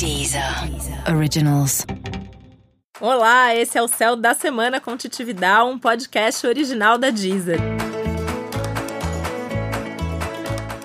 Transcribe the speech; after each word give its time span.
Deezer 0.00 0.42
Originals. 1.14 1.84
Olá, 2.98 3.54
esse 3.54 3.76
é 3.76 3.82
o 3.82 3.86
Céu 3.86 4.16
da 4.16 4.32
Semana 4.32 4.80
com 4.80 4.96
Titividade, 4.96 5.68
um 5.68 5.78
podcast 5.78 6.46
original 6.46 6.96
da 6.96 7.10
Deezer. 7.10 7.58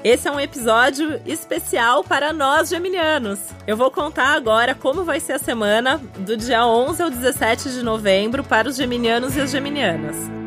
Esse 0.03 0.27
é 0.27 0.31
um 0.31 0.37
episódio 0.37 1.21
especial 1.25 2.03
para 2.03 2.33
nós 2.33 2.67
geminianos. 2.67 3.39
Eu 3.65 3.77
vou 3.77 3.89
contar 3.89 4.35
agora 4.35 4.75
como 4.75 5.05
vai 5.05 5.21
ser 5.21 5.31
a 5.31 5.39
semana 5.39 5.97
do 6.17 6.35
dia 6.35 6.67
11 6.67 7.01
ao 7.01 7.09
17 7.09 7.71
de 7.71 7.83
novembro 7.83 8.43
para 8.43 8.67
os 8.67 8.75
geminianos 8.75 9.37
e 9.37 9.39
as 9.39 9.49
geminianas. 9.49 10.44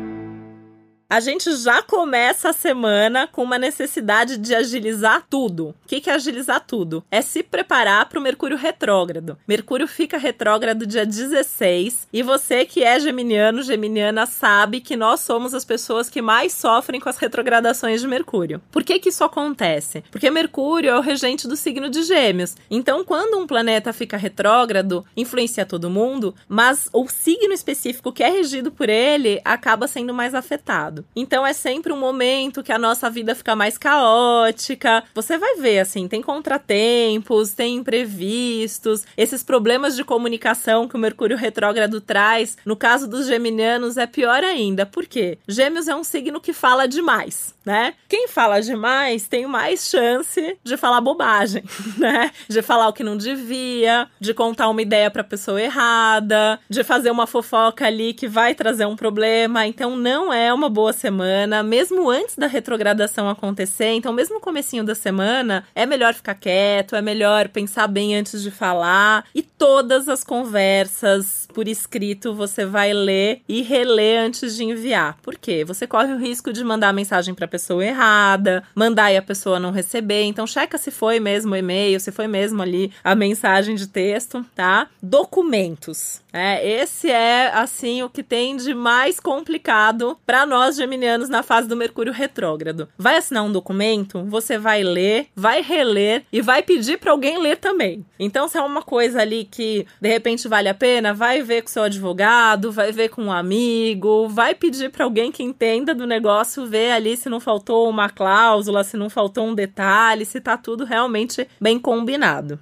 A 1.11 1.19
gente 1.19 1.51
já 1.55 1.81
começa 1.81 2.49
a 2.49 2.53
semana 2.53 3.25
com 3.25 3.41
uma 3.41 3.57
necessidade 3.57 4.37
de 4.37 4.53
agilizar 4.53 5.25
tudo. 5.27 5.69
O 5.69 5.75
que, 5.87 6.07
é 6.07 6.13
agilizar 6.13 6.63
tudo? 6.63 7.03
É 7.09 7.19
se 7.19 7.41
preparar 7.41 8.07
para 8.07 8.19
o 8.19 8.21
Mercúrio 8.21 8.55
retrógrado. 8.55 9.35
Mercúrio 9.47 9.87
fica 9.87 10.19
retrógrado 10.19 10.85
dia 10.85 11.07
16 11.07 12.07
e 12.13 12.21
você 12.21 12.63
que 12.63 12.83
é 12.83 12.99
geminiano, 12.99 13.63
geminiana, 13.63 14.27
sabe 14.27 14.81
que 14.81 14.95
nós 14.95 15.21
somos 15.21 15.55
as 15.55 15.65
pessoas 15.65 16.11
que 16.11 16.21
mais 16.21 16.53
sofrem 16.53 17.01
com 17.01 17.09
as 17.09 17.17
retrogradações 17.17 18.01
de 18.01 18.07
Mercúrio. 18.07 18.61
Por 18.69 18.83
que, 18.83 18.99
que 18.99 19.09
isso 19.09 19.23
acontece? 19.23 20.03
Porque 20.11 20.29
Mercúrio 20.29 20.91
é 20.91 20.95
o 20.95 21.01
regente 21.01 21.47
do 21.47 21.55
signo 21.55 21.89
de 21.89 22.03
Gêmeos. 22.03 22.55
Então, 22.69 23.03
quando 23.03 23.39
um 23.39 23.47
planeta 23.47 23.91
fica 23.91 24.15
retrógrado, 24.15 25.03
influencia 25.17 25.65
todo 25.65 25.89
mundo, 25.89 26.35
mas 26.47 26.87
o 26.93 27.07
signo 27.07 27.51
específico 27.51 28.13
que 28.13 28.21
é 28.21 28.29
regido 28.29 28.71
por 28.71 28.89
ele 28.89 29.41
acaba 29.43 29.87
sendo 29.87 30.13
mais 30.13 30.35
afetado. 30.35 30.98
Então 31.15 31.45
é 31.45 31.53
sempre 31.53 31.91
um 31.91 31.99
momento 31.99 32.63
que 32.63 32.71
a 32.71 32.77
nossa 32.77 33.09
vida 33.09 33.35
fica 33.35 33.55
mais 33.55 33.77
caótica. 33.77 35.03
Você 35.13 35.37
vai 35.37 35.55
ver, 35.55 35.79
assim, 35.79 36.07
tem 36.07 36.21
contratempos, 36.21 37.53
tem 37.53 37.75
imprevistos, 37.75 39.05
esses 39.17 39.43
problemas 39.43 39.95
de 39.95 40.03
comunicação 40.03 40.87
que 40.87 40.95
o 40.95 40.99
Mercúrio 40.99 41.37
retrógrado 41.37 42.01
traz. 42.01 42.57
No 42.65 42.75
caso 42.75 43.07
dos 43.07 43.27
geminianos 43.27 43.97
é 43.97 44.05
pior 44.05 44.43
ainda. 44.43 44.85
Por 44.85 45.05
quê? 45.05 45.37
Gêmeos 45.47 45.87
é 45.87 45.95
um 45.95 46.03
signo 46.03 46.39
que 46.39 46.53
fala 46.53 46.87
demais, 46.87 47.53
né? 47.65 47.93
Quem 48.07 48.27
fala 48.27 48.61
demais 48.61 49.27
tem 49.27 49.45
mais 49.45 49.89
chance 49.89 50.57
de 50.63 50.77
falar 50.77 51.01
bobagem, 51.01 51.63
né? 51.97 52.31
De 52.47 52.61
falar 52.61 52.87
o 52.87 52.93
que 52.93 53.03
não 53.03 53.17
devia, 53.17 54.07
de 54.19 54.33
contar 54.33 54.69
uma 54.69 54.81
ideia 54.81 55.09
para 55.09 55.23
pessoa 55.23 55.61
errada, 55.61 56.59
de 56.69 56.83
fazer 56.83 57.11
uma 57.11 57.27
fofoca 57.27 57.85
ali 57.85 58.13
que 58.13 58.27
vai 58.27 58.55
trazer 58.55 58.85
um 58.85 58.95
problema. 58.95 59.65
Então 59.65 59.95
não 59.95 60.33
é 60.33 60.53
uma 60.53 60.69
boa 60.69 60.88
boa 60.89 60.93
semana, 60.93 61.61
mesmo 61.61 62.09
antes 62.09 62.35
da 62.35 62.47
retrogradação 62.47 63.29
acontecer. 63.29 63.91
Então, 63.91 64.11
mesmo 64.11 64.39
comecinho 64.39 64.83
da 64.83 64.95
semana, 64.95 65.63
é 65.75 65.85
melhor 65.85 66.15
ficar 66.15 66.33
quieto, 66.33 66.95
é 66.95 67.01
melhor 67.01 67.47
pensar 67.49 67.87
bem 67.87 68.15
antes 68.15 68.41
de 68.41 68.49
falar. 68.49 69.23
E 69.35 69.43
todas 69.59 70.07
as 70.07 70.23
conversas 70.23 71.45
por 71.53 71.67
escrito 71.67 72.33
você 72.33 72.65
vai 72.65 72.93
ler 72.93 73.41
e 73.47 73.61
reler 73.61 74.21
antes 74.21 74.55
de 74.55 74.63
enviar. 74.63 75.17
Por 75.21 75.37
quê? 75.37 75.65
Você 75.65 75.85
corre 75.85 76.13
o 76.13 76.17
risco 76.17 76.53
de 76.53 76.63
mandar 76.63 76.87
a 76.89 76.93
mensagem 76.93 77.35
para 77.35 77.43
a 77.43 77.49
pessoa 77.49 77.85
errada, 77.85 78.63
mandar 78.73 79.11
e 79.11 79.17
a 79.17 79.21
pessoa 79.21 79.59
não 79.59 79.71
receber. 79.71 80.23
Então, 80.23 80.47
checa 80.47 80.77
se 80.77 80.89
foi 80.89 81.19
mesmo 81.19 81.53
o 81.53 81.57
e-mail, 81.57 81.99
se 81.99 82.09
foi 82.09 82.25
mesmo 82.25 82.61
ali 82.61 82.93
a 83.03 83.13
mensagem 83.13 83.75
de 83.75 83.87
texto, 83.87 84.45
tá? 84.55 84.87
Documentos. 85.03 86.21
É, 86.31 86.65
esse 86.81 87.09
é 87.09 87.51
assim 87.53 88.03
o 88.03 88.09
que 88.09 88.23
tem 88.23 88.55
de 88.55 88.73
mais 88.73 89.19
complicado 89.19 90.17
para 90.25 90.45
nós 90.45 90.75
geminianos 90.75 91.27
na 91.27 91.43
fase 91.43 91.67
do 91.67 91.75
Mercúrio 91.75 92.13
retrógrado. 92.13 92.87
Vai 92.97 93.17
assinar 93.17 93.43
um 93.43 93.51
documento, 93.51 94.23
você 94.25 94.57
vai 94.57 94.83
ler, 94.83 95.27
vai 95.35 95.61
reler 95.61 96.23
e 96.31 96.41
vai 96.41 96.61
pedir 96.61 96.99
para 96.99 97.11
alguém 97.11 97.41
ler 97.41 97.57
também. 97.57 98.05
Então, 98.19 98.47
se 98.47 98.57
é 98.57 98.61
uma 98.61 98.83
coisa 98.83 99.21
ali 99.21 99.48
que 99.49 99.85
de 99.99 100.09
repente 100.09 100.47
vale 100.47 100.69
a 100.69 100.73
pena, 100.73 101.13
vai 101.13 101.41
ver 101.41 101.61
com 101.61 101.67
seu 101.67 101.83
advogado, 101.83 102.71
vai 102.71 102.91
ver 102.91 103.09
com 103.09 103.23
um 103.23 103.31
amigo, 103.31 104.27
vai 104.29 104.53
pedir 104.55 104.89
para 104.89 105.05
alguém 105.05 105.31
que 105.31 105.43
entenda 105.43 105.93
do 105.93 106.05
negócio, 106.05 106.65
ver 106.65 106.91
ali 106.91 107.17
se 107.17 107.29
não 107.29 107.39
faltou 107.39 107.89
uma 107.89 108.09
cláusula, 108.09 108.83
se 108.83 108.97
não 108.97 109.09
faltou 109.09 109.47
um 109.47 109.55
detalhe, 109.55 110.25
se 110.25 110.39
tá 110.39 110.57
tudo 110.57 110.85
realmente 110.85 111.47
bem 111.59 111.79
combinado. 111.79 112.59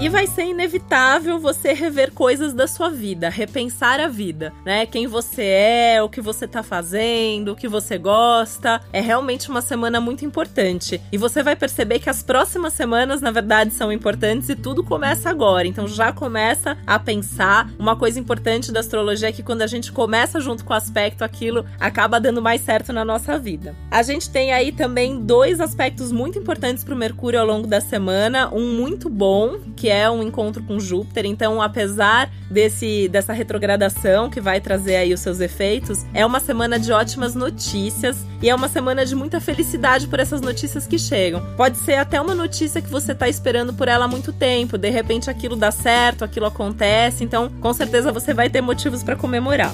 E 0.00 0.08
vai 0.08 0.28
ser 0.28 0.44
inevitável 0.44 1.40
você 1.40 1.72
rever 1.72 2.12
coisas 2.12 2.54
da 2.54 2.68
sua 2.68 2.88
vida, 2.88 3.28
repensar 3.28 3.98
a 3.98 4.06
vida, 4.06 4.52
né? 4.64 4.86
Quem 4.86 5.08
você 5.08 5.42
é, 5.42 6.00
o 6.00 6.08
que 6.08 6.20
você 6.20 6.46
tá 6.46 6.62
fazendo, 6.62 7.50
o 7.50 7.56
que 7.56 7.66
você 7.66 7.98
gosta. 7.98 8.80
É 8.92 9.00
realmente 9.00 9.50
uma 9.50 9.60
semana 9.60 10.00
muito 10.00 10.24
importante. 10.24 11.00
E 11.10 11.18
você 11.18 11.42
vai 11.42 11.56
perceber 11.56 11.98
que 11.98 12.08
as 12.08 12.22
próximas 12.22 12.74
semanas, 12.74 13.20
na 13.20 13.32
verdade, 13.32 13.74
são 13.74 13.90
importantes 13.90 14.48
e 14.48 14.54
tudo 14.54 14.84
começa 14.84 15.30
agora. 15.30 15.66
Então 15.66 15.88
já 15.88 16.12
começa 16.12 16.78
a 16.86 16.96
pensar. 17.00 17.68
Uma 17.76 17.96
coisa 17.96 18.20
importante 18.20 18.70
da 18.70 18.78
astrologia 18.78 19.30
é 19.30 19.32
que 19.32 19.42
quando 19.42 19.62
a 19.62 19.66
gente 19.66 19.90
começa 19.90 20.40
junto 20.40 20.64
com 20.64 20.74
o 20.74 20.76
aspecto, 20.76 21.24
aquilo 21.24 21.66
acaba 21.80 22.20
dando 22.20 22.40
mais 22.40 22.60
certo 22.60 22.92
na 22.92 23.04
nossa 23.04 23.36
vida. 23.36 23.74
A 23.90 24.04
gente 24.04 24.30
tem 24.30 24.52
aí 24.52 24.70
também 24.70 25.18
dois 25.18 25.60
aspectos 25.60 26.12
muito 26.12 26.38
importantes 26.38 26.84
para 26.84 26.94
o 26.94 26.96
Mercúrio 26.96 27.40
ao 27.40 27.46
longo 27.46 27.66
da 27.66 27.80
semana. 27.80 28.48
Um 28.54 28.76
muito 28.76 29.10
bom, 29.10 29.58
que 29.76 29.87
que 29.88 29.92
é 29.92 30.10
um 30.10 30.22
encontro 30.22 30.62
com 30.62 30.78
Júpiter. 30.78 31.24
Então, 31.24 31.62
apesar 31.62 32.30
desse 32.50 33.08
dessa 33.08 33.32
retrogradação 33.32 34.28
que 34.28 34.38
vai 34.38 34.60
trazer 34.60 34.96
aí 34.96 35.14
os 35.14 35.20
seus 35.20 35.40
efeitos, 35.40 36.04
é 36.12 36.26
uma 36.26 36.40
semana 36.40 36.78
de 36.78 36.92
ótimas 36.92 37.34
notícias 37.34 38.18
e 38.42 38.50
é 38.50 38.54
uma 38.54 38.68
semana 38.68 39.06
de 39.06 39.14
muita 39.14 39.40
felicidade 39.40 40.06
por 40.06 40.20
essas 40.20 40.42
notícias 40.42 40.86
que 40.86 40.98
chegam. 40.98 41.42
Pode 41.56 41.78
ser 41.78 41.94
até 41.94 42.20
uma 42.20 42.34
notícia 42.34 42.82
que 42.82 42.90
você 42.90 43.12
está 43.12 43.30
esperando 43.30 43.72
por 43.72 43.88
ela 43.88 44.04
há 44.04 44.08
muito 44.08 44.30
tempo, 44.30 44.76
de 44.76 44.90
repente 44.90 45.30
aquilo 45.30 45.56
dá 45.56 45.70
certo, 45.70 46.22
aquilo 46.22 46.44
acontece, 46.44 47.24
então 47.24 47.48
com 47.58 47.72
certeza 47.72 48.12
você 48.12 48.34
vai 48.34 48.50
ter 48.50 48.60
motivos 48.60 49.02
para 49.02 49.16
comemorar 49.16 49.72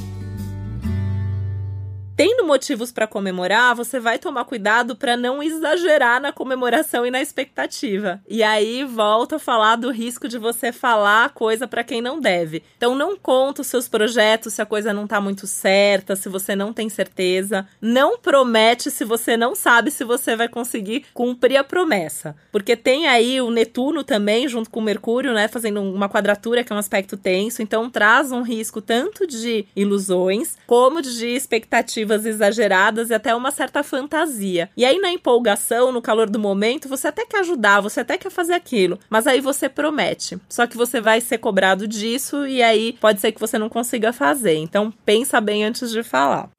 tendo 2.16 2.46
motivos 2.46 2.92
para 2.92 3.06
comemorar, 3.06 3.74
você 3.74 3.98
vai 3.98 4.18
tomar 4.18 4.44
cuidado 4.44 4.94
para 4.94 5.16
não 5.16 5.42
exagerar 5.42 6.20
na 6.20 6.32
comemoração 6.32 7.04
e 7.04 7.10
na 7.10 7.20
expectativa. 7.20 8.20
E 8.28 8.42
aí 8.42 8.84
volta 8.84 9.36
a 9.36 9.38
falar 9.38 9.76
do 9.76 9.90
risco 9.90 10.28
de 10.28 10.38
você 10.38 10.70
falar 10.70 11.30
coisa 11.30 11.66
para 11.66 11.82
quem 11.82 12.00
não 12.00 12.20
deve. 12.20 12.62
Então 12.76 12.94
não 12.94 13.16
conta 13.16 13.62
os 13.62 13.66
seus 13.66 13.88
projetos 13.88 14.54
se 14.54 14.62
a 14.62 14.66
coisa 14.66 14.92
não 14.92 15.06
tá 15.06 15.20
muito 15.20 15.46
certa, 15.46 16.14
se 16.14 16.28
você 16.28 16.54
não 16.54 16.72
tem 16.72 16.88
certeza. 16.88 17.66
Não 17.80 18.18
promete 18.18 18.90
se 18.90 19.04
você 19.04 19.36
não 19.36 19.54
sabe 19.54 19.90
se 19.90 20.04
você 20.04 20.36
vai 20.36 20.48
conseguir 20.48 21.06
cumprir 21.12 21.56
a 21.56 21.64
promessa. 21.64 22.36
Porque 22.52 22.76
tem 22.76 23.08
aí 23.08 23.40
o 23.40 23.50
Netuno 23.50 24.04
também 24.04 24.46
junto 24.46 24.70
com 24.70 24.80
o 24.80 24.82
Mercúrio, 24.82 25.32
né, 25.32 25.48
fazendo 25.48 25.82
uma 25.82 26.08
quadratura 26.08 26.62
que 26.62 26.72
é 26.72 26.76
um 26.76 26.78
aspecto 26.78 27.16
tenso, 27.16 27.62
então 27.62 27.90
traz 27.90 28.30
um 28.30 28.42
risco 28.42 28.80
tanto 28.80 29.26
de 29.26 29.66
ilusões 29.74 30.56
como 30.66 31.02
de 31.02 31.26
expectativas 31.26 32.03
expectativas 32.04 32.26
exageradas 32.26 33.10
e 33.10 33.14
até 33.14 33.34
uma 33.34 33.50
certa 33.50 33.82
fantasia. 33.82 34.70
E 34.76 34.84
aí, 34.84 34.98
na 34.98 35.10
empolgação, 35.10 35.90
no 35.90 36.02
calor 36.02 36.28
do 36.28 36.38
momento, 36.38 36.88
você 36.88 37.08
até 37.08 37.24
quer 37.24 37.40
ajudar, 37.40 37.80
você 37.80 38.00
até 38.00 38.18
quer 38.18 38.30
fazer 38.30 38.54
aquilo, 38.54 38.98
mas 39.08 39.26
aí 39.26 39.40
você 39.40 39.68
promete. 39.68 40.38
Só 40.48 40.66
que 40.66 40.76
você 40.76 41.00
vai 41.00 41.20
ser 41.20 41.38
cobrado 41.38 41.88
disso 41.88 42.46
e 42.46 42.62
aí 42.62 42.96
pode 43.00 43.20
ser 43.20 43.32
que 43.32 43.40
você 43.40 43.58
não 43.58 43.68
consiga 43.68 44.12
fazer. 44.12 44.56
Então, 44.56 44.92
pensa 45.04 45.40
bem 45.40 45.64
antes 45.64 45.90
de 45.90 46.02
falar. 46.02 46.50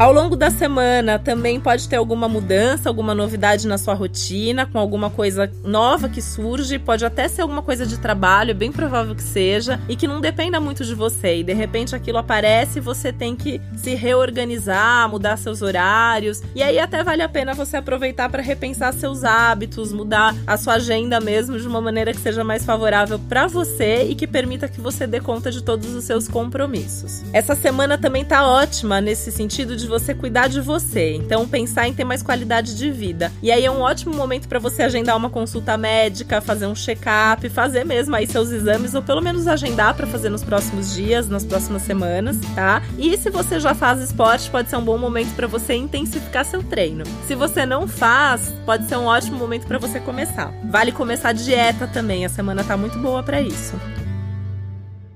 Ao 0.00 0.14
longo 0.14 0.34
da 0.34 0.50
semana 0.50 1.18
também 1.18 1.60
pode 1.60 1.86
ter 1.86 1.96
alguma 1.96 2.26
mudança, 2.26 2.88
alguma 2.88 3.14
novidade 3.14 3.68
na 3.68 3.76
sua 3.76 3.92
rotina, 3.92 4.64
com 4.64 4.78
alguma 4.78 5.10
coisa 5.10 5.52
nova 5.62 6.08
que 6.08 6.22
surge, 6.22 6.78
pode 6.78 7.04
até 7.04 7.28
ser 7.28 7.42
alguma 7.42 7.60
coisa 7.60 7.84
de 7.84 7.98
trabalho, 7.98 8.52
é 8.52 8.54
bem 8.54 8.72
provável 8.72 9.14
que 9.14 9.22
seja, 9.22 9.78
e 9.90 9.94
que 9.94 10.08
não 10.08 10.18
dependa 10.18 10.58
muito 10.58 10.86
de 10.86 10.94
você. 10.94 11.40
E 11.40 11.44
de 11.44 11.52
repente 11.52 11.94
aquilo 11.94 12.16
aparece 12.16 12.78
e 12.78 12.80
você 12.80 13.12
tem 13.12 13.36
que 13.36 13.60
se 13.76 13.94
reorganizar, 13.94 15.06
mudar 15.10 15.36
seus 15.36 15.60
horários. 15.60 16.40
E 16.54 16.62
aí 16.62 16.78
até 16.78 17.04
vale 17.04 17.20
a 17.20 17.28
pena 17.28 17.52
você 17.52 17.76
aproveitar 17.76 18.30
para 18.30 18.40
repensar 18.40 18.94
seus 18.94 19.22
hábitos, 19.22 19.92
mudar 19.92 20.34
a 20.46 20.56
sua 20.56 20.76
agenda 20.76 21.20
mesmo 21.20 21.58
de 21.58 21.68
uma 21.68 21.82
maneira 21.82 22.14
que 22.14 22.20
seja 22.20 22.42
mais 22.42 22.64
favorável 22.64 23.18
para 23.18 23.46
você 23.46 24.04
e 24.04 24.14
que 24.14 24.26
permita 24.26 24.66
que 24.66 24.80
você 24.80 25.06
dê 25.06 25.20
conta 25.20 25.50
de 25.50 25.62
todos 25.62 25.94
os 25.94 26.04
seus 26.04 26.26
compromissos. 26.26 27.22
Essa 27.34 27.54
semana 27.54 27.98
também 27.98 28.24
tá 28.24 28.48
ótima 28.48 28.98
nesse 28.98 29.30
sentido 29.30 29.76
de 29.76 29.89
você 29.90 30.14
cuidar 30.14 30.48
de 30.48 30.60
você. 30.60 31.14
Então, 31.14 31.46
pensar 31.46 31.86
em 31.86 31.92
ter 31.92 32.04
mais 32.04 32.22
qualidade 32.22 32.76
de 32.76 32.90
vida. 32.90 33.30
E 33.42 33.52
aí 33.52 33.64
é 33.64 33.70
um 33.70 33.80
ótimo 33.80 34.14
momento 34.14 34.48
para 34.48 34.58
você 34.58 34.82
agendar 34.82 35.16
uma 35.16 35.28
consulta 35.28 35.76
médica, 35.76 36.40
fazer 36.40 36.66
um 36.66 36.74
check-up, 36.74 37.46
fazer 37.50 37.84
mesmo 37.84 38.14
aí 38.16 38.26
seus 38.26 38.50
exames, 38.50 38.94
ou 38.94 39.02
pelo 39.02 39.20
menos 39.20 39.46
agendar 39.46 39.94
para 39.94 40.06
fazer 40.06 40.30
nos 40.30 40.42
próximos 40.42 40.94
dias, 40.94 41.28
nas 41.28 41.44
próximas 41.44 41.82
semanas, 41.82 42.38
tá? 42.54 42.82
E 42.98 43.16
se 43.18 43.28
você 43.28 43.60
já 43.60 43.74
faz 43.74 44.00
esporte, 44.00 44.48
pode 44.48 44.70
ser 44.70 44.76
um 44.76 44.84
bom 44.84 44.96
momento 44.96 45.34
para 45.34 45.46
você 45.46 45.74
intensificar 45.74 46.44
seu 46.44 46.62
treino. 46.62 47.04
Se 47.26 47.34
você 47.34 47.66
não 47.66 47.88
faz, 47.88 48.54
pode 48.64 48.88
ser 48.88 48.96
um 48.96 49.04
ótimo 49.04 49.36
momento 49.36 49.66
para 49.66 49.78
você 49.78 50.00
começar. 50.00 50.52
Vale 50.64 50.92
começar 50.92 51.32
dieta 51.32 51.86
também, 51.86 52.24
a 52.24 52.28
semana 52.28 52.62
tá 52.62 52.76
muito 52.76 52.98
boa 52.98 53.22
para 53.22 53.42
isso. 53.42 53.99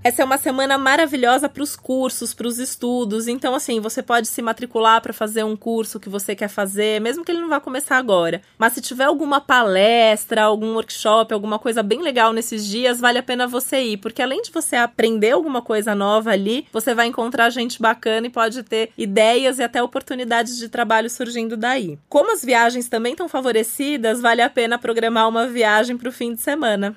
Essa 0.07 0.21
é 0.21 0.25
uma 0.27 0.37
semana 0.37 0.77
maravilhosa 0.77 1.49
para 1.49 1.63
os 1.63 1.75
cursos, 1.75 2.35
para 2.35 2.47
os 2.47 2.59
estudos. 2.59 3.27
Então, 3.27 3.55
assim, 3.55 3.81
você 3.81 4.03
pode 4.03 4.29
se 4.29 4.43
matricular 4.43 5.01
para 5.01 5.15
fazer 5.15 5.45
um 5.45 5.57
curso 5.57 5.99
que 5.99 6.11
você 6.11 6.37
quer 6.37 6.49
fazer, 6.49 7.01
mesmo 7.01 7.25
que 7.25 7.33
ele 7.33 7.41
não 7.41 7.49
vá 7.49 7.59
começar 7.59 7.97
agora. 7.97 8.43
Mas 8.59 8.75
se 8.75 8.83
tiver 8.83 9.05
alguma 9.05 9.41
palestra, 9.41 10.43
algum 10.43 10.75
workshop, 10.75 11.33
alguma 11.33 11.59
coisa 11.59 11.83
bem 11.83 12.03
legal 12.03 12.35
nesses 12.35 12.67
dias, 12.67 13.01
vale 13.01 13.17
a 13.17 13.23
pena 13.23 13.47
você 13.47 13.81
ir, 13.81 13.97
porque 13.97 14.21
além 14.21 14.43
de 14.43 14.51
você 14.51 14.77
aprender 14.77 15.31
alguma 15.31 15.63
coisa 15.63 15.95
nova 15.95 16.33
ali, 16.33 16.67
você 16.71 16.95
vai 16.95 17.07
encontrar 17.07 17.49
gente 17.49 17.81
bacana 17.81 18.27
e 18.27 18.31
pode 18.31 18.63
ter 18.63 18.91
ideias 18.99 19.59
e 19.59 19.63
até 19.63 19.83
oportunidades 19.83 20.59
de 20.59 20.69
trabalho 20.69 21.09
surgindo 21.09 21.57
daí. 21.57 21.99
Como 22.11 22.31
as 22.31 22.45
viagens 22.45 22.91
também 22.91 23.13
estão 23.13 23.27
favorecidas, 23.27 24.21
vale 24.21 24.43
a 24.43 24.51
pena 24.51 24.79
programar 24.79 25.27
uma 25.27 25.47
viagem 25.47 25.97
para 25.97 26.11
o 26.11 26.13
fim 26.13 26.35
de 26.35 26.43
semana. 26.43 26.95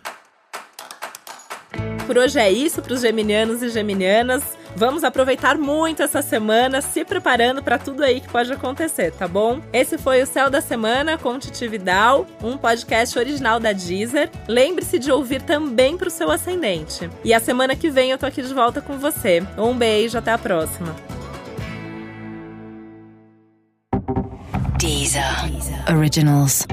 Por 2.08 2.18
hoje 2.18 2.40
é 2.40 2.50
isso 2.50 2.82
para 2.82 2.94
os 2.94 3.02
geminianos 3.02 3.62
e 3.62 3.70
geminianas. 3.70 4.42
Vamos 4.78 5.04
aproveitar 5.04 5.58
muito 5.58 6.02
essa 6.02 6.22
semana, 6.22 6.80
se 6.80 7.04
preparando 7.04 7.62
para 7.62 7.78
tudo 7.78 8.02
aí 8.02 8.22
que 8.22 8.30
pode 8.30 8.52
acontecer, 8.54 9.12
tá 9.12 9.28
bom? 9.28 9.60
Esse 9.74 9.98
foi 9.98 10.22
o 10.22 10.26
Céu 10.26 10.50
da 10.50 10.62
Semana 10.62 11.18
com 11.18 11.38
Titi 11.38 11.68
Vidal, 11.68 12.26
um 12.42 12.58
podcast 12.58 13.20
original 13.20 13.60
da 13.60 13.74
Deezer. 13.74 14.32
Lembre-se 14.48 14.98
de 14.98 15.12
ouvir 15.12 15.42
também 15.42 15.98
para 15.98 16.08
o 16.08 16.12
seu 16.12 16.32
ascendente. 16.32 17.10
E 17.26 17.34
a 17.34 17.42
semana 17.42 17.76
que 17.76 17.90
vem 17.90 18.12
eu 18.12 18.18
tô 18.18 18.26
aqui 18.26 18.42
de 18.42 18.54
volta 18.54 18.80
com 18.80 18.98
você. 18.98 19.44
Um 19.58 19.76
beijo, 19.76 20.18
até 20.18 20.32
a 20.32 20.38
próxima. 20.38 20.96
Deezer. 24.80 25.52
Deezer. 25.52 25.98
Originals. 25.98 26.66